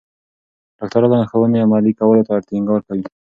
[0.77, 3.03] ډاکټران لارښوونې عملي کولو ته ټینګار کوي.